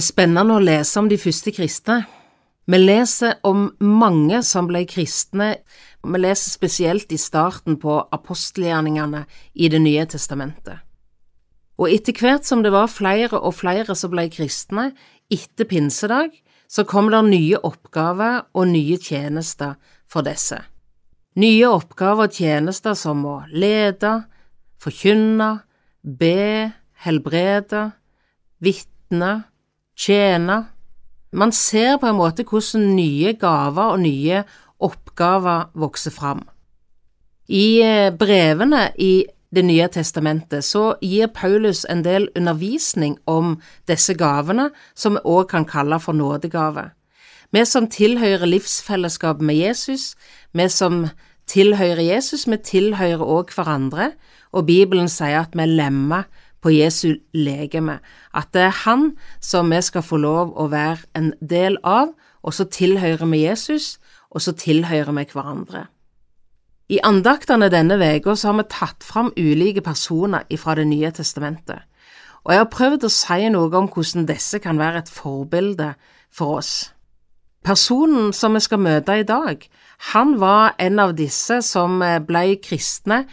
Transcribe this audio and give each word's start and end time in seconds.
Det 0.00 0.06
er 0.06 0.14
spennende 0.14 0.54
å 0.56 0.62
lese 0.64 0.96
om 0.96 1.10
de 1.10 1.16
første 1.20 1.52
kristne. 1.52 1.98
Vi 2.72 2.78
leser 2.78 3.34
om 3.44 3.66
mange 3.84 4.38
som 4.48 4.64
ble 4.64 4.86
kristne, 4.88 5.48
vi 6.00 6.20
leser 6.22 6.54
spesielt 6.54 7.10
i 7.12 7.18
starten 7.20 7.76
på 7.82 7.98
apostelgjerningene 8.16 9.26
i 9.52 9.68
Det 9.68 9.80
nye 9.84 10.06
testamentet. 10.08 10.78
Og 11.76 11.92
etter 11.92 12.16
hvert 12.16 12.48
som 12.48 12.62
det 12.64 12.72
var 12.72 12.88
flere 12.88 13.42
og 13.42 13.58
flere 13.58 13.92
som 13.92 14.14
ble 14.14 14.24
kristne 14.32 14.94
etter 15.28 15.68
pinsedag, 15.68 16.32
så 16.64 16.86
kom 16.88 17.12
det 17.12 17.20
nye 17.28 17.60
oppgaver 17.60 18.48
og 18.54 18.72
nye 18.72 18.96
tjenester 18.96 19.76
for 20.08 20.24
disse. 20.24 20.62
Nye 21.36 21.68
oppgaver 21.68 22.30
og 22.30 22.40
tjenester 22.40 22.96
som 22.96 23.20
å 23.28 23.42
lede, 23.52 24.16
forkynne, 24.80 25.58
be, 26.00 26.72
helbrede, 27.04 27.90
vitne, 28.64 29.42
tjene. 30.00 30.64
Man 31.32 31.52
ser 31.52 31.98
på 32.00 32.08
en 32.10 32.18
måte 32.18 32.46
hvordan 32.46 32.94
nye 32.96 33.34
gaver 33.38 33.94
og 33.94 34.00
nye 34.02 34.42
oppgaver 34.80 35.68
vokser 35.78 36.14
fram. 36.14 36.46
I 37.50 37.82
eh, 37.82 38.14
brevene 38.14 38.90
i 38.98 39.26
Det 39.50 39.64
nye 39.66 39.88
testamentet 39.90 40.62
så 40.62 40.92
gir 41.02 41.26
Paulus 41.34 41.80
en 41.90 42.04
del 42.04 42.28
undervisning 42.38 43.16
om 43.26 43.56
disse 43.90 44.14
gavene, 44.14 44.68
som 44.94 45.16
vi 45.16 45.24
også 45.24 45.48
kan 45.50 45.64
kalle 45.66 45.98
for 45.98 46.14
nådegave. 46.14 46.84
Vi 47.50 47.64
som 47.66 47.88
tilhører 47.90 48.46
livsfellesskapet 48.46 49.42
med 49.42 49.58
Jesus, 49.58 50.14
vi 50.54 50.68
som 50.68 51.08
tilhører 51.50 51.98
Jesus, 52.12 52.46
vi 52.46 52.60
tilhører 52.62 53.26
også 53.26 53.56
hverandre, 53.58 54.12
og 54.52 54.66
Bibelen 54.66 55.10
sier 55.10 55.40
at 55.42 55.58
vi 55.58 55.66
er 55.66 55.74
lemmer 55.82 56.30
på 56.62 56.72
Jesu 56.74 57.16
legeme, 57.34 57.98
at 58.34 58.52
det 58.52 58.62
er 58.62 58.76
Han 58.84 59.16
som 59.40 59.70
vi 59.70 59.80
skal 59.82 60.02
få 60.02 60.16
lov 60.16 60.52
å 60.56 60.68
være 60.68 61.08
en 61.14 61.32
del 61.40 61.78
av, 61.84 62.12
og 62.42 62.54
så 62.54 62.64
tilhører 62.64 63.26
vi 63.26 63.44
Jesus, 63.44 63.98
og 64.30 64.42
så 64.42 64.52
tilhører 64.52 65.12
vi 65.12 65.24
hverandre. 65.32 65.86
I 66.90 66.98
andaktene 67.06 67.68
denne 67.70 67.94
uka 67.94 68.34
har 68.34 68.56
vi 68.58 68.66
tatt 68.70 69.04
fram 69.04 69.32
ulike 69.36 69.80
personer 69.80 70.44
fra 70.58 70.74
Det 70.74 70.86
nye 70.86 71.10
testamentet, 71.10 71.82
og 72.44 72.52
jeg 72.52 72.58
har 72.58 72.72
prøvd 72.72 73.04
å 73.04 73.12
si 73.12 73.48
noe 73.52 73.76
om 73.76 73.88
hvordan 73.88 74.26
disse 74.26 74.58
kan 74.58 74.78
være 74.78 74.98
et 74.98 75.12
forbilde 75.12 75.94
for 76.32 76.58
oss. 76.58 76.92
Personen 77.64 78.32
som 78.32 78.54
vi 78.56 78.60
skal 78.64 78.80
møte 78.80 79.18
i 79.20 79.26
dag, 79.28 79.68
han 80.14 80.38
var 80.40 80.74
en 80.78 80.98
av 80.98 81.12
disse 81.12 81.60
som 81.62 82.00
ble 82.00 82.56
kristne 82.64 83.26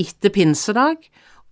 etter 0.00 0.32
pinsedag, 0.32 0.96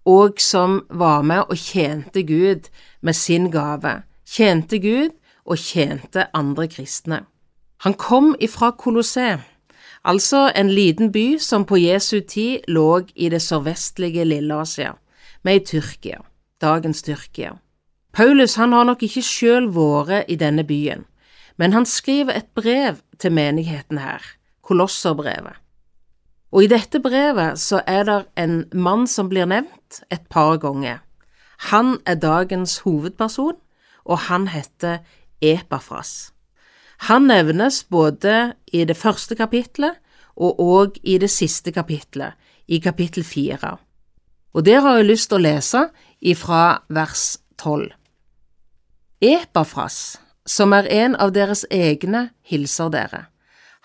og 0.05 0.41
som 0.41 0.83
var 0.91 1.23
med 1.23 1.49
og 1.49 1.57
tjente 1.57 2.23
Gud 2.23 2.69
med 3.01 3.13
sin 3.17 3.51
gave, 3.51 4.03
tjente 4.27 4.79
Gud 4.79 5.15
og 5.45 5.59
tjente 5.59 6.27
andre 6.35 6.69
kristne. 6.69 7.25
Han 7.85 7.95
kom 7.95 8.35
ifra 8.41 8.71
Colosseum, 8.79 9.41
altså 10.05 10.51
en 10.57 10.71
liten 10.71 11.13
by 11.13 11.39
som 11.39 11.65
på 11.65 11.77
Jesu 11.77 12.21
tid 12.21 12.69
lå 12.69 13.01
i 13.15 13.29
det 13.29 13.43
sørvestlige 13.43 14.25
Lilleasia, 14.25 14.95
med 15.43 15.57
i 15.57 15.65
Tyrkia, 15.65 16.21
dagens 16.61 17.03
Tyrkia. 17.03 17.59
Paulus 18.13 18.55
han 18.55 18.73
har 18.73 18.85
nok 18.85 19.03
ikke 19.03 19.23
sjøl 19.23 19.69
vært 19.75 20.29
i 20.29 20.37
denne 20.37 20.65
byen, 20.65 21.05
men 21.57 21.73
han 21.73 21.87
skriver 21.87 22.37
et 22.37 22.49
brev 22.55 23.01
til 23.19 23.33
menigheten 23.33 23.99
her, 23.99 24.23
Kolosserbrevet. 24.63 25.64
Og 26.55 26.63
i 26.63 26.71
dette 26.71 27.01
brevet 27.03 27.59
så 27.59 27.81
er 27.91 28.05
det 28.07 28.21
en 28.39 28.61
mann 28.71 29.09
som 29.11 29.27
blir 29.31 29.49
nevnt 29.51 30.05
et 30.15 30.23
par 30.31 30.61
ganger. 30.63 31.01
Han 31.71 31.99
er 32.07 32.21
dagens 32.23 32.79
hovedperson, 32.85 33.57
og 34.05 34.19
han 34.29 34.47
heter 34.53 35.01
Epafras. 35.43 36.31
Han 37.11 37.27
nevnes 37.27 37.83
både 37.91 38.55
i 38.73 38.85
det 38.87 38.97
første 38.97 39.35
kapitlet 39.35 39.99
og 40.37 40.61
òg 40.63 41.01
i 41.03 41.19
det 41.19 41.31
siste 41.31 41.73
kapitlet, 41.75 42.39
i 42.69 42.79
kapittel 42.79 43.25
fire. 43.27 43.77
Og 44.55 44.65
der 44.65 44.81
har 44.81 44.97
jeg 44.99 45.11
lyst 45.11 45.29
til 45.29 45.41
å 45.41 45.45
lese 45.45 45.83
ifra 46.23 46.85
vers 46.89 47.39
tolv. 47.59 47.91
Epafras, 49.21 50.21
som 50.47 50.73
er 50.73 50.87
en 50.87 51.17
av 51.19 51.35
deres 51.35 51.67
egne, 51.71 52.29
hilser 52.47 52.93
dere. 52.95 53.27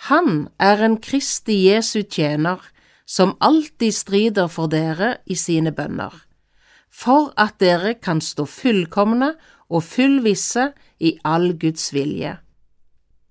Han 0.07 0.47
er 0.59 0.79
en 0.85 0.97
Kristi 1.03 1.65
Jesu 1.67 2.03
tjener 2.03 2.61
som 3.09 3.35
alltid 3.41 3.91
strider 3.93 4.47
for 4.47 4.71
dere 4.71 5.17
i 5.25 5.35
sine 5.35 5.73
bønner, 5.75 6.13
for 6.87 7.33
at 7.35 7.57
dere 7.59 7.95
kan 7.99 8.21
stå 8.21 8.45
fullkomne 8.47 9.33
og 9.69 9.83
fullvisse 9.83 10.69
i 10.99 11.17
all 11.25 11.51
Guds 11.59 11.91
vilje. 11.93 12.37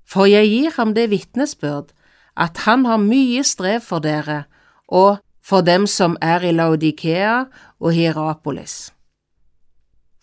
For 0.04 0.28
jeg 0.28 0.50
gir 0.50 0.76
ham 0.76 0.92
det 0.96 1.08
vitnesbyrd 1.10 1.94
at 2.36 2.64
han 2.66 2.84
har 2.86 3.00
mye 3.02 3.42
strev 3.44 3.80
for 3.84 4.04
dere 4.04 4.44
og 4.88 5.18
for 5.40 5.64
dem 5.64 5.86
som 5.88 6.16
er 6.20 6.44
i 6.44 6.52
Laudikea 6.52 7.44
og 7.80 7.92
Hierapolis. 7.96 8.92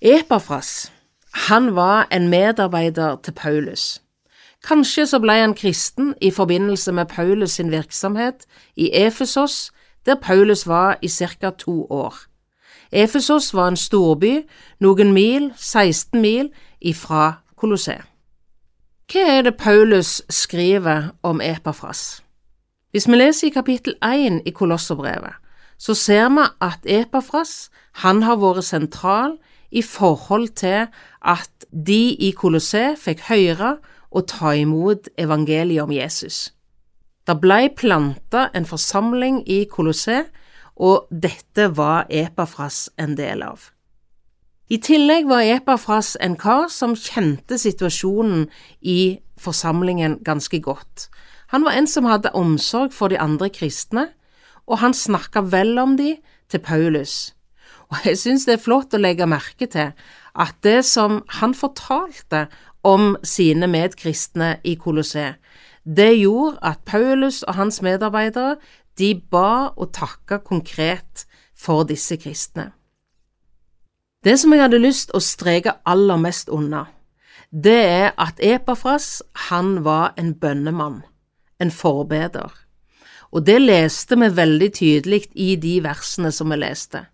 Epafras, 0.02 0.92
han 1.50 1.74
var 1.76 2.08
en 2.12 2.30
medarbeider 2.30 3.16
til 3.24 3.34
Paulus. 3.34 4.05
Kanskje 4.66 5.06
så 5.06 5.20
blei 5.22 5.40
han 5.44 5.54
kristen 5.54 6.16
i 6.22 6.32
forbindelse 6.32 6.92
med 6.92 7.06
Paulus 7.06 7.52
sin 7.52 7.72
virksomhet 7.72 8.46
i 8.76 8.90
Efesos, 8.94 9.72
der 10.06 10.16
Paulus 10.16 10.68
var 10.68 10.98
i 11.02 11.08
ca. 11.08 11.50
to 11.50 11.86
år. 11.90 12.16
Efesos 12.92 13.54
var 13.54 13.68
en 13.68 13.78
storby 13.78 14.42
noen 14.80 15.14
mil, 15.14 15.52
16 15.56 16.22
mil, 16.22 16.50
ifra 16.82 17.34
Colosseum. 17.56 18.06
Hva 19.12 19.22
er 19.38 19.42
det 19.46 19.58
Paulus 19.58 20.22
skriver 20.30 21.12
om 21.24 21.42
Epafras? 21.42 22.24
Hvis 22.92 23.08
vi 23.08 23.16
leser 23.16 23.48
i 23.48 23.54
kapittel 23.54 23.94
1 24.02 24.42
i 24.46 24.52
Kolosserbrevet, 24.52 25.34
så 25.78 25.94
ser 25.94 26.30
vi 26.30 26.46
at 26.62 26.86
Epafras 26.86 27.70
han 28.02 28.24
har 28.24 28.40
vært 28.42 28.66
sentral 28.66 29.38
i 29.72 29.82
forhold 29.82 30.48
til 30.56 30.88
at 31.22 31.66
de 31.88 32.16
i 32.16 32.32
Kolosseum 32.32 32.98
fikk 32.98 33.28
høre 33.30 33.78
å 34.16 34.24
ta 34.24 34.56
imot 34.56 35.10
evangeliet 35.20 35.84
om 35.84 35.92
Jesus. 35.92 36.50
Det 37.28 37.36
blei 37.42 37.70
planta 37.74 38.50
en 38.54 38.68
forsamling 38.70 39.42
i 39.50 39.66
Kolosseum, 39.70 40.28
og 40.76 41.08
dette 41.10 41.70
var 41.72 42.04
Epafras 42.12 42.90
en 43.00 43.16
del 43.16 43.44
av. 43.46 43.70
I 44.68 44.80
tillegg 44.84 45.28
var 45.30 45.46
Epafras 45.46 46.16
en 46.20 46.36
kar 46.36 46.68
som 46.74 46.98
kjente 47.00 47.56
situasjonen 47.62 48.48
i 48.82 49.22
forsamlingen 49.40 50.18
ganske 50.26 50.60
godt. 50.60 51.08
Han 51.54 51.64
var 51.64 51.78
en 51.78 51.88
som 51.88 52.08
hadde 52.10 52.34
omsorg 52.36 52.92
for 52.94 53.14
de 53.14 53.20
andre 53.22 53.48
kristne, 53.54 54.10
og 54.66 54.82
han 54.82 54.98
snakka 54.98 55.46
vel 55.54 55.78
om 55.80 55.96
de 56.00 56.18
til 56.52 56.60
Paulus. 56.66 57.36
Og 57.94 58.08
jeg 58.10 58.18
synes 58.18 58.48
det 58.48 58.58
er 58.58 58.64
flott 58.66 58.96
å 58.98 59.02
legge 59.02 59.30
merke 59.30 59.70
til 59.70 59.94
at 60.36 60.56
det 60.66 60.82
som 60.88 61.22
han 61.40 61.54
fortalte 61.56 62.48
om 62.86 63.16
sine 63.26 63.68
medkristne 63.68 64.60
i 64.64 64.76
Kolosseet. 64.78 65.42
Det 65.86 66.16
gjorde 66.18 66.58
at 66.66 66.82
Paulus 66.86 67.44
og 67.44 67.58
hans 67.60 67.82
medarbeidere 67.82 68.56
de 68.98 69.14
ba 69.32 69.70
og 69.76 69.92
takka 69.94 70.38
konkret 70.38 71.26
for 71.58 71.86
disse 71.86 72.18
kristne. 72.18 72.72
Det 74.26 74.40
som 74.42 74.54
jeg 74.54 74.64
hadde 74.64 74.82
lyst 74.82 75.14
å 75.14 75.22
streke 75.22 75.76
aller 75.86 76.18
mest 76.18 76.50
unna, 76.50 76.88
det 77.52 77.78
er 77.78 78.08
at 78.18 78.42
Epafras, 78.42 79.22
han 79.50 79.84
var 79.86 80.16
en 80.18 80.34
bønnemann, 80.34 81.04
en 81.62 81.72
forbeder, 81.72 82.50
og 83.32 83.46
det 83.46 83.60
leste 83.62 84.18
vi 84.18 84.32
veldig 84.34 84.72
tydelig 84.74 85.22
i 85.36 85.56
de 85.62 85.78
versene 85.84 86.32
som 86.34 86.50
vi 86.50 86.58
leste. 86.58 87.06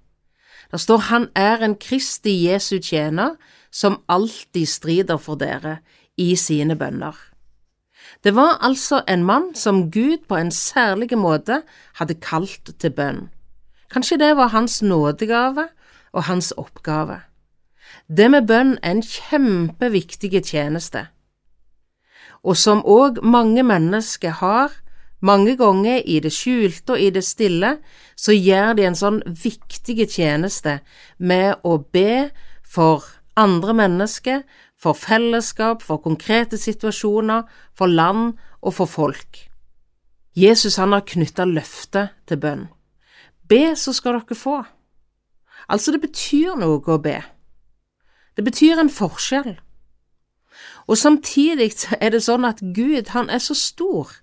Det 0.71 0.79
står 0.79 0.97
han 1.09 1.27
er 1.35 1.63
en 1.63 1.75
Kristi 1.75 2.33
Jesu 2.47 2.79
tjener 2.79 3.35
som 3.71 4.01
alltid 4.07 4.68
strider 4.68 5.18
for 5.18 5.35
dere 5.35 5.77
i 6.18 6.35
sine 6.35 6.75
bønner. 6.75 7.15
Det 8.23 8.35
var 8.35 8.59
altså 8.62 9.01
en 9.07 9.23
mann 9.23 9.56
som 9.56 9.91
Gud 9.91 10.27
på 10.27 10.35
en 10.35 10.51
særlig 10.51 11.18
måte 11.18 11.62
hadde 12.00 12.19
kalt 12.21 12.71
til 12.79 12.91
bønn. 12.91 13.29
Kanskje 13.91 14.18
det 14.18 14.35
var 14.38 14.47
hans 14.47 14.81
nådegave 14.81 15.68
og 16.12 16.23
hans 16.23 16.51
oppgave. 16.57 17.21
Det 18.07 18.31
med 18.31 18.47
bønn 18.47 18.77
er 18.83 18.91
en 18.91 19.03
kjempeviktig 19.03 20.44
tjeneste, 20.44 21.07
og 22.44 22.57
som 22.57 22.81
òg 22.85 23.21
mange 23.23 23.63
mennesker 23.63 24.39
har, 24.41 24.71
mange 25.21 25.56
ganger 25.57 26.01
i 26.06 26.19
det 26.19 26.31
skjulte 26.33 26.95
og 26.95 27.01
i 27.01 27.09
det 27.13 27.23
stille, 27.25 27.75
så 28.18 28.33
gjør 28.33 28.73
de 28.77 28.88
en 28.88 28.97
sånn 28.97 29.21
viktig 29.25 30.07
tjeneste 30.09 30.79
med 31.18 31.62
å 31.63 31.77
be 31.94 32.31
for 32.65 33.06
andre 33.38 33.75
mennesker, 33.77 34.44
for 34.81 34.97
fellesskap, 34.97 35.83
for 35.85 36.01
konkrete 36.01 36.57
situasjoner, 36.57 37.45
for 37.77 37.88
land 37.88 38.38
og 38.62 38.73
for 38.79 38.89
folk. 38.89 39.47
Jesus 40.33 40.79
han 40.79 40.95
har 40.95 41.06
knytta 41.06 41.45
løftet 41.45 42.15
til 42.27 42.39
bønn. 42.41 42.69
Be, 43.50 43.75
så 43.75 43.94
skal 43.94 44.21
dere 44.21 44.38
få. 44.38 44.62
Altså, 45.68 45.91
det 45.91 46.01
betyr 46.01 46.56
noe 46.59 46.79
å 46.79 47.01
be. 47.01 47.19
Det 48.35 48.45
betyr 48.47 48.79
en 48.79 48.89
forskjell. 48.89 49.59
Og 50.88 50.97
samtidig 50.97 51.71
er 52.00 52.13
det 52.15 52.23
sånn 52.23 52.47
at 52.47 52.63
Gud, 52.75 53.12
han 53.13 53.29
er 53.29 53.44
så 53.44 53.56
stor 53.56 54.20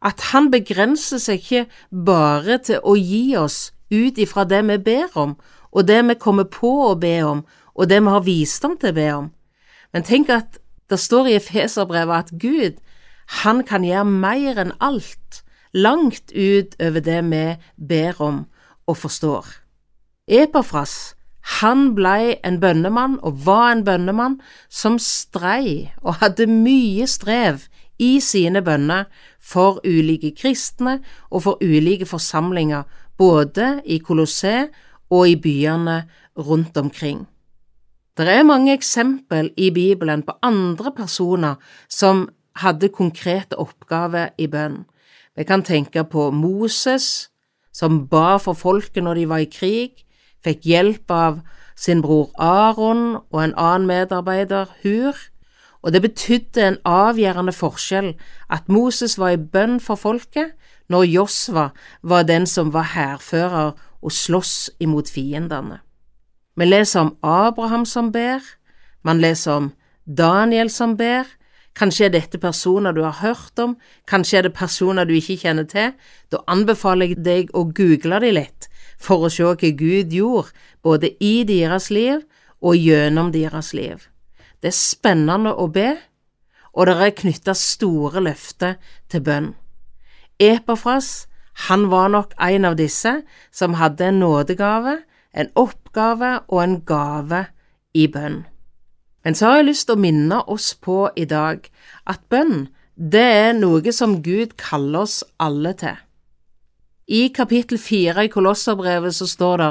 at 0.00 0.30
han 0.32 0.48
begrenser 0.52 1.20
seg 1.20 1.42
ikke 1.42 1.64
bare 1.90 2.58
til 2.64 2.80
å 2.84 2.96
gi 2.96 3.36
oss 3.36 3.70
ut 3.92 4.18
ifra 4.18 4.46
det 4.48 4.62
vi 4.68 4.78
ber 4.90 5.18
om, 5.18 5.36
og 5.70 5.86
det 5.86 6.00
vi 6.08 6.16
kommer 6.18 6.48
på 6.48 6.70
å 6.88 6.94
be 6.98 7.18
om, 7.26 7.44
og 7.74 7.88
det 7.90 8.00
vi 8.02 8.14
har 8.14 8.26
visdom 8.26 8.76
til 8.80 8.92
å 8.92 8.96
be 8.96 9.08
om. 9.18 9.30
Men 9.92 10.06
tenk 10.06 10.30
at 10.32 10.58
det 10.90 10.98
står 10.98 11.30
i 11.30 11.36
Efeserbrevet 11.38 12.26
at 12.26 12.34
Gud, 12.40 12.80
han 13.44 13.62
kan 13.66 13.84
gjøre 13.86 14.08
mer 14.10 14.58
enn 14.58 14.74
alt, 14.82 15.42
langt 15.70 16.32
ut 16.34 16.74
over 16.82 17.04
det 17.04 17.20
vi 17.30 17.44
ber 17.76 18.18
om 18.22 18.44
og 18.90 18.96
forstår. 18.98 19.46
Epafras, 20.26 21.14
han 21.60 21.92
blei 21.94 22.38
en 22.46 22.58
bønnemann 22.62 23.18
og 23.26 23.44
var 23.46 23.70
en 23.72 23.84
bønnemann 23.86 24.40
som 24.68 24.98
strei 25.02 25.90
og 26.02 26.18
hadde 26.20 26.46
mye 26.50 27.06
strev 27.10 27.68
i 28.00 28.18
sine 28.24 28.62
bønner 28.64 29.06
for 29.50 29.80
ulike 29.84 30.30
kristne 30.38 31.00
og 31.30 31.42
for 31.46 31.64
ulike 31.64 32.06
forsamlinger, 32.06 32.82
både 33.18 33.80
i 33.84 33.98
Colosseum 33.98 34.70
og 35.10 35.28
i 35.28 35.36
byene 35.36 36.04
rundt 36.38 36.76
omkring. 36.76 37.26
Det 38.16 38.28
er 38.28 38.42
mange 38.42 38.72
eksempel 38.72 39.50
i 39.56 39.70
Bibelen 39.70 40.22
på 40.22 40.32
andre 40.42 40.92
personer 40.96 41.54
som 41.88 42.28
hadde 42.56 42.88
konkrete 42.88 43.58
oppgaver 43.58 44.34
i 44.38 44.46
bønn. 44.46 44.84
Vi 45.36 45.44
kan 45.44 45.62
tenke 45.62 46.04
på 46.04 46.30
Moses, 46.30 47.30
som 47.72 48.08
ba 48.08 48.36
for 48.36 48.52
folket 48.52 49.04
når 49.04 49.14
de 49.14 49.28
var 49.28 49.44
i 49.44 49.48
krig, 49.50 50.04
fikk 50.44 50.66
hjelp 50.66 51.10
av 51.10 51.40
sin 51.76 52.02
bror 52.02 52.30
Aron 52.36 53.22
og 53.30 53.38
en 53.44 53.54
annen 53.56 53.86
medarbeider, 53.88 54.66
Hur, 54.82 55.14
og 55.82 55.92
det 55.92 56.02
betydde 56.04 56.66
en 56.66 56.78
avgjørende 56.84 57.52
forskjell 57.56 58.12
at 58.52 58.68
Moses 58.68 59.16
var 59.18 59.34
i 59.34 59.40
bønn 59.40 59.78
for 59.80 59.96
folket, 60.00 60.52
når 60.90 61.06
Josva 61.08 61.70
var 62.02 62.26
den 62.28 62.46
som 62.46 62.72
var 62.74 62.92
hærfører 62.94 63.72
og 64.02 64.12
sloss 64.12 64.70
imot 64.80 65.10
fiendene. 65.12 65.80
Vi 66.56 66.66
leser 66.66 67.00
om 67.00 67.16
Abraham 67.22 67.86
som 67.86 68.10
ber, 68.12 68.42
man 69.02 69.20
leser 69.20 69.52
om 69.52 69.70
Daniel 70.04 70.70
som 70.70 70.96
ber, 70.96 71.24
kanskje 71.78 72.08
er 72.08 72.14
dette 72.16 72.40
personer 72.42 72.92
du 72.92 73.02
har 73.06 73.20
hørt 73.22 73.58
om, 73.62 73.76
kanskje 74.10 74.38
er 74.38 74.48
det 74.48 74.56
personer 74.58 75.06
du 75.06 75.14
ikke 75.16 75.38
kjenner 75.44 75.68
til, 75.70 75.94
da 76.32 76.42
anbefaler 76.50 77.14
jeg 77.14 77.24
deg 77.24 77.54
å 77.54 77.64
google 77.64 78.20
de 78.20 78.34
litt 78.34 78.68
for 79.00 79.24
å 79.24 79.32
se 79.32 79.46
hva 79.46 79.56
Gud 79.56 80.12
gjorde 80.12 80.52
både 80.82 81.14
i 81.24 81.40
deres 81.48 81.88
liv 81.94 82.26
og 82.60 82.76
gjennom 82.76 83.30
deres 83.32 83.72
liv. 83.72 84.09
Det 84.60 84.70
er 84.70 84.76
spennende 84.76 85.54
å 85.56 85.66
be, 85.72 85.94
og 86.76 86.86
det 86.86 86.96
er 87.00 87.16
knytta 87.16 87.54
store 87.56 88.22
løfter 88.22 88.76
til 89.10 89.24
bønn. 89.26 89.52
Epafras, 90.40 91.26
han 91.68 91.88
var 91.92 92.08
nok 92.12 92.34
en 92.40 92.64
av 92.64 92.76
disse 92.78 93.20
som 93.52 93.76
hadde 93.80 94.06
en 94.06 94.20
nådegave, 94.22 95.00
en 95.32 95.50
oppgave 95.58 96.40
og 96.48 96.62
en 96.62 96.76
gave 96.86 97.44
i 97.94 98.06
bønn. 98.06 98.44
Men 99.24 99.36
så 99.36 99.50
har 99.50 99.60
jeg 99.60 99.70
lyst 99.70 99.88
til 99.88 99.98
å 99.98 100.04
minne 100.04 100.38
oss 100.48 100.72
på 100.74 101.10
i 101.16 101.26
dag 101.28 101.66
at 102.08 102.22
bønn, 102.32 102.68
det 102.96 103.26
er 103.44 103.52
noe 103.56 103.92
som 103.96 104.20
Gud 104.24 104.56
kaller 104.60 105.04
oss 105.04 105.20
alle 105.40 105.72
til. 105.76 105.96
I 107.10 107.28
kapittel 107.34 107.80
fire 107.80 108.24
i 108.24 108.30
Kolosserbrevet 108.30 109.16
så 109.16 109.26
står 109.26 109.56
det 109.58 109.70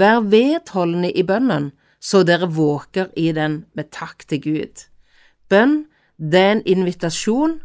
Vær 0.00 0.24
vedholdende 0.26 1.12
i 1.12 1.22
bønnen, 1.22 1.70
så 2.00 2.22
dere 2.24 2.48
våker 2.48 3.10
i 3.16 3.30
den 3.36 3.64
med 3.76 3.90
takk 3.92 4.24
til 4.28 4.42
Gud. 4.42 4.86
Bønn, 5.48 5.84
det 6.16 6.40
er 6.40 6.52
en 6.52 6.66
invitasjon 6.66 7.60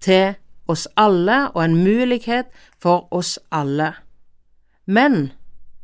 til 0.00 0.34
oss 0.68 0.86
alle 0.96 1.50
og 1.52 1.64
en 1.64 1.76
mulighet 1.84 2.48
for 2.80 3.08
oss 3.14 3.38
alle. 3.50 3.92
Men 4.86 5.32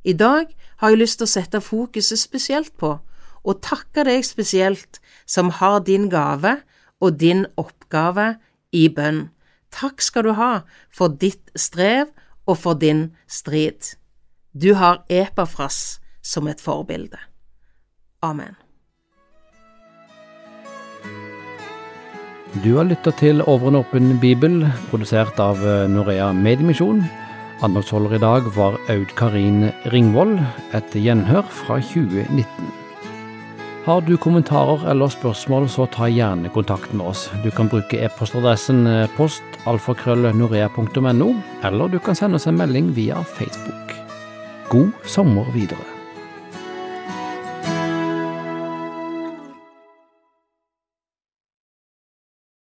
i 0.05 0.13
dag 0.13 0.47
har 0.79 0.93
jeg 0.93 1.01
lyst 1.01 1.21
til 1.21 1.29
å 1.29 1.35
sette 1.35 1.61
fokuset 1.65 2.21
spesielt 2.21 2.75
på 2.81 2.99
og 3.49 3.63
takke 3.65 4.05
deg 4.05 4.25
spesielt 4.27 5.01
som 5.27 5.53
har 5.61 5.81
din 5.87 6.09
gave 6.13 6.59
og 7.01 7.19
din 7.21 7.47
oppgave 7.57 8.35
i 8.73 8.89
bønn. 8.93 9.29
Takk 9.73 10.03
skal 10.03 10.29
du 10.29 10.33
ha 10.37 10.53
for 10.91 11.13
ditt 11.13 11.53
strev 11.57 12.11
og 12.49 12.59
for 12.59 12.79
din 12.81 13.11
strid. 13.29 13.95
Du 14.53 14.75
har 14.75 15.05
Epafras 15.09 16.01
som 16.23 16.49
et 16.49 16.61
forbilde. 16.61 17.28
Amen. 18.23 18.55
Du 22.65 22.75
har 22.75 22.85
lytta 22.89 23.13
til 23.15 23.43
Over 23.47 23.69
en 23.69 23.77
åpen 23.79 24.19
bibel, 24.23 24.67
produsert 24.91 25.39
av 25.43 25.57
eh, 25.63 25.91
Norea 25.91 26.33
Mediemisjon. 26.35 27.05
Anholdsholder 27.63 28.17
i 28.17 28.21
dag 28.23 28.43
var 28.57 28.79
Aud 28.91 29.07
Karin 29.19 29.71
Ringvold, 29.93 30.39
et 30.75 30.95
gjenhør 30.97 31.43
fra 31.53 31.81
2019. 31.83 32.47
Har 33.85 34.01
du 34.05 34.17
kommentarer 34.21 34.91
eller 34.91 35.09
spørsmål, 35.13 35.69
så 35.71 35.87
ta 35.93 36.09
gjerne 36.11 36.49
kontakt 36.55 36.93
med 36.95 37.07
oss. 37.13 37.31
Du 37.45 37.51
kan 37.55 37.69
bruke 37.71 38.01
e-postadressen 38.01 38.87
eh, 38.91 39.11
postalfakrøllnorea.no, 39.21 41.29
eller 41.69 41.87
du 41.93 41.99
kan 42.03 42.17
sende 42.19 42.37
oss 42.41 42.49
en 42.51 42.59
melding 42.59 42.87
via 42.97 43.17
Facebook. 43.37 43.87
God 44.73 44.91
sommer 45.07 45.47
videre. 45.55 45.98